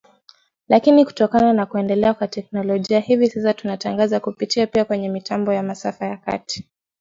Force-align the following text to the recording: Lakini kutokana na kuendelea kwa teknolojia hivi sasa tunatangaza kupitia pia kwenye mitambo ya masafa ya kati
Lakini 0.69 1.05
kutokana 1.05 1.53
na 1.53 1.65
kuendelea 1.65 2.13
kwa 2.13 2.27
teknolojia 2.27 2.99
hivi 2.99 3.29
sasa 3.29 3.53
tunatangaza 3.53 4.19
kupitia 4.19 4.67
pia 4.67 4.85
kwenye 4.85 5.09
mitambo 5.09 5.53
ya 5.53 5.63
masafa 5.63 6.05
ya 6.05 6.17
kati 6.17 6.67